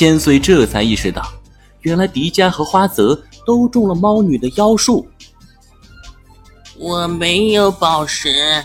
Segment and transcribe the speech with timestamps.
[0.00, 1.30] 千岁这才意识到，
[1.82, 5.06] 原来迪迦和花泽都中了猫女的妖术。
[6.78, 8.64] 我没有宝石，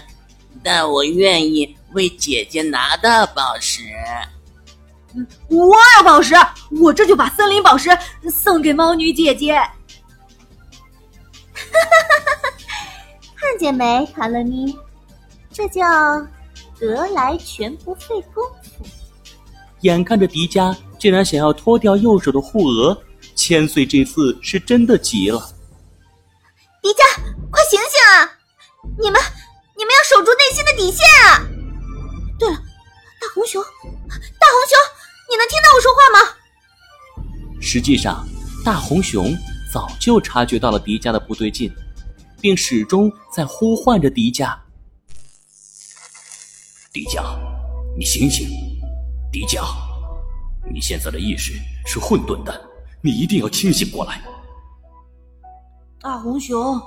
[0.64, 3.82] 但我愿意为姐姐拿到宝石。
[5.50, 6.34] 我有宝石，
[6.80, 7.90] 我这就把森林宝石
[8.32, 9.56] 送给猫女姐姐。
[9.56, 9.68] 哈
[11.54, 12.50] 哈哈哈
[13.36, 14.74] 看见没，卡乐咪？
[15.52, 15.84] 这叫
[16.80, 18.86] 得来全不费工夫。
[19.82, 20.74] 眼看着迪迦
[21.06, 23.00] 竟然想要脱掉右手的护额，
[23.36, 25.40] 千岁这次是真的急了。
[26.82, 27.04] 迪迦，
[27.52, 28.32] 快醒醒啊！
[28.98, 29.22] 你们，
[29.78, 31.46] 你们要守住内心的底线啊！
[32.40, 32.56] 对了，
[33.22, 34.80] 大红熊，大红熊。
[35.30, 36.36] 你能听到我说话吗？
[37.62, 38.28] 实际上，
[38.66, 39.32] 大红熊
[39.72, 41.72] 早就察觉到了迪迦的不对劲，
[42.42, 44.58] 并始终在呼唤着迪迦。
[46.92, 47.24] 迪迦，
[47.96, 48.50] 你醒醒！
[49.32, 49.62] 迪迦，
[50.72, 51.54] 你现在的意识
[51.86, 52.70] 是混沌的，
[53.02, 54.22] 你一定要清醒过来。
[56.00, 56.80] 大红熊，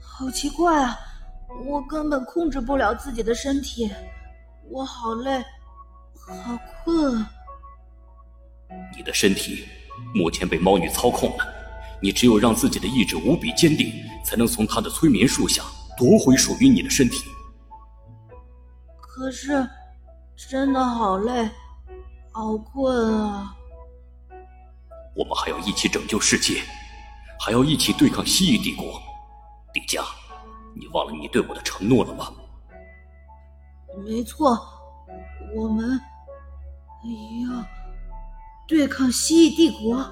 [0.00, 0.98] 好奇怪啊！
[1.66, 3.90] 我根本控制不了自己的身体，
[4.68, 5.44] 我好累，
[6.14, 7.26] 好困。
[8.96, 9.66] 你的身体
[10.14, 11.44] 目前被猫女操控了，
[12.00, 13.92] 你只有让自己的意志无比坚定，
[14.24, 15.62] 才能从她的催眠术下
[15.98, 17.24] 夺回属于你的身体。
[19.00, 19.68] 可是，
[20.48, 21.50] 真的好累，
[22.32, 23.56] 好困啊！
[25.14, 26.62] 我们还要一起拯救世界，
[27.38, 29.00] 还要一起对抗蜥蜴帝国。
[29.72, 30.04] 迪迦，
[30.74, 32.32] 你忘了你对我的承诺了吗？
[34.04, 34.58] 没错，
[35.54, 36.00] 我们，
[37.04, 37.10] 哎
[37.42, 37.66] 呀。
[38.68, 40.08] 对抗蜥蜴帝国，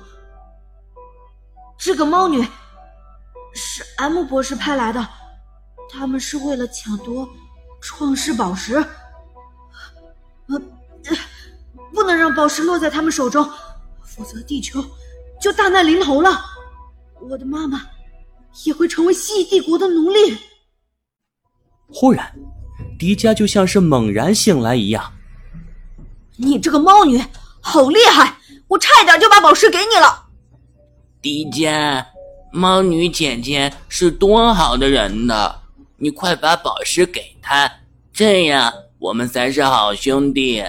[1.79, 2.43] 这个猫女
[3.55, 5.09] 是 M 博士派来的，
[5.89, 7.29] 他们是为了抢夺
[7.81, 8.85] 创世宝石，
[12.39, 13.45] 宝石落在他们手中，
[14.01, 14.81] 否则地球
[15.41, 16.41] 就大难临头了，
[17.21, 17.83] 我的妈妈
[18.63, 20.39] 也会成为蜥蜴帝国的奴隶。
[21.89, 22.33] 忽然，
[22.97, 25.13] 迪迦就像是猛然醒来一样，
[26.37, 27.21] 你这个猫女
[27.61, 28.37] 好厉害！
[28.69, 30.27] 我差一点就把宝石给你了，
[31.21, 32.07] 迪迦，
[32.53, 35.57] 猫女姐姐是多好的人呢！
[35.97, 37.69] 你快把宝石给她，
[38.13, 40.63] 这样我们才是好兄弟。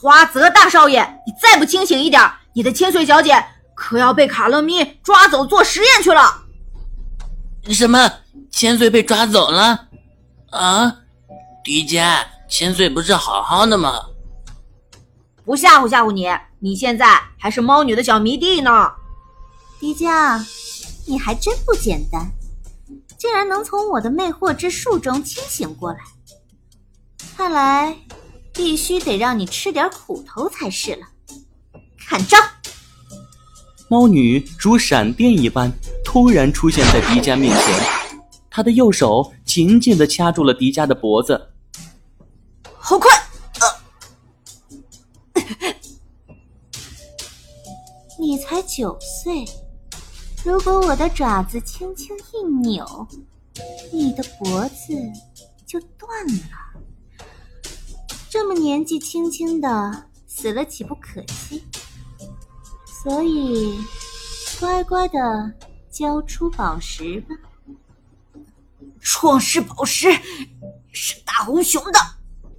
[0.00, 2.22] 花泽大少爷，你再不清醒一点，
[2.54, 3.44] 你的千岁小姐
[3.74, 6.42] 可要被卡乐咪抓走做实验去了。
[7.64, 8.10] 什么？
[8.50, 9.88] 千岁被抓走了？
[10.50, 10.96] 啊？
[11.62, 13.92] 迪迦，千岁不是好好的吗？
[15.44, 16.26] 不吓唬吓唬你，
[16.60, 18.90] 你现在还是猫女的小迷弟呢。
[19.78, 20.42] 迪迦，
[21.06, 22.26] 你还真不简单，
[23.18, 25.98] 竟然能从我的魅惑之术中清醒过来。
[27.36, 27.94] 看来
[28.52, 31.06] 必须得让你吃点苦头才是了。
[32.08, 32.36] 看招！
[33.88, 35.72] 猫女如闪电一般
[36.04, 37.74] 突然出现在迪迦面前，
[38.48, 41.50] 她的右手紧紧的掐住了迪迦的脖子。
[42.78, 43.10] 好快！
[48.18, 49.44] 你才九岁，
[50.44, 53.08] 如果我的爪子轻轻一扭，
[53.92, 54.94] 你的脖子
[55.66, 56.69] 就断了。
[58.42, 61.62] 这么年纪轻轻的死了，岂不可惜？
[62.86, 63.78] 所以，
[64.58, 65.18] 乖乖的
[65.90, 67.36] 交出宝石吧。
[68.98, 70.10] 创世宝石
[70.90, 71.98] 是大红熊的，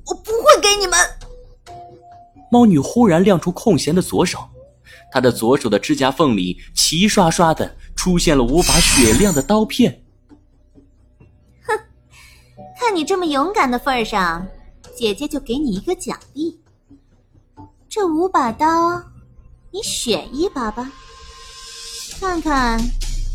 [0.05, 0.99] 我不会给你们。
[2.51, 4.37] 猫女忽然亮出空闲的左手。
[5.11, 10.03] 她的左手的指甲缝里齐刷刷的出现了五把雪亮的刀片。
[11.63, 11.75] 哼，
[12.79, 14.47] 看你这么勇敢的份上，
[15.01, 16.59] 姐姐就给你一个奖励。
[17.89, 19.03] 这五把刀，
[19.71, 20.91] 你选一把吧，
[22.19, 22.79] 看看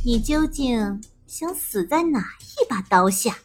[0.04, 3.36] 你究竟想死在哪一把刀下。